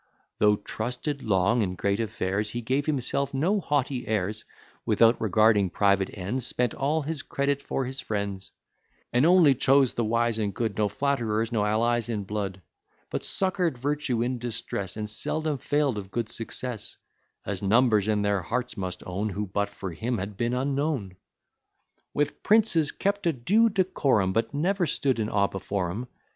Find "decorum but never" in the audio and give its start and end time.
23.69-24.87